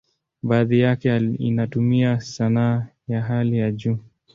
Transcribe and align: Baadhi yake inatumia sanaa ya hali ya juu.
Baadhi 0.43 0.79
yake 0.79 1.17
inatumia 1.17 2.19
sanaa 2.19 2.87
ya 3.07 3.21
hali 3.21 3.57
ya 3.57 3.71
juu. 3.71 3.97